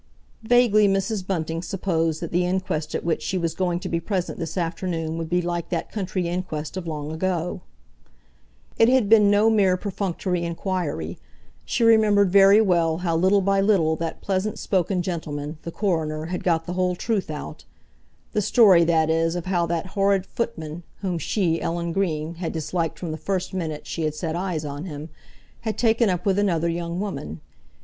Vaguely 0.41 0.87
Mrs. 0.87 1.27
Bunting 1.27 1.61
supposed 1.61 2.21
that 2.23 2.31
the 2.31 2.43
inquest 2.43 2.95
at 2.95 3.03
which 3.03 3.21
she 3.21 3.37
was 3.37 3.53
going 3.53 3.79
to 3.81 3.87
be 3.87 3.99
present 3.99 4.39
this 4.39 4.57
afternoon 4.57 5.15
would 5.19 5.29
be 5.29 5.43
like 5.43 5.69
that 5.69 5.91
country 5.91 6.27
inquest 6.27 6.75
of 6.75 6.87
long 6.87 7.11
ago. 7.11 7.61
It 8.79 8.89
had 8.89 9.09
been 9.09 9.29
no 9.29 9.47
mere 9.51 9.77
perfunctory 9.77 10.43
inquiry; 10.43 11.19
she 11.65 11.83
remembered 11.83 12.31
very 12.31 12.59
well 12.59 12.97
how 13.05 13.15
little 13.15 13.41
by 13.41 13.61
little 13.61 13.95
that 13.97 14.21
pleasant 14.21 14.57
spoken 14.57 15.03
gentleman, 15.03 15.59
the 15.61 15.71
coroner, 15.71 16.25
had 16.25 16.43
got 16.43 16.65
the 16.65 16.73
whole 16.73 16.95
truth 16.95 17.29
out—the 17.29 18.41
story, 18.41 18.83
that 18.83 19.11
is, 19.11 19.35
of 19.35 19.45
how 19.45 19.67
that 19.67 19.85
horrid 19.93 20.25
footman, 20.25 20.81
whom 21.01 21.19
she, 21.19 21.61
Ellen 21.61 21.91
Green, 21.91 22.33
had 22.41 22.51
disliked 22.53 22.97
from 22.97 23.11
the 23.11 23.17
first 23.17 23.53
minute 23.53 23.85
she 23.85 24.01
had 24.01 24.15
set 24.15 24.35
eyes 24.35 24.65
on 24.65 24.85
him, 24.85 25.09
had 25.59 25.77
taken 25.77 26.09
up 26.09 26.25
with 26.25 26.39
another 26.39 26.69
young 26.69 26.99
woman. 26.99 27.39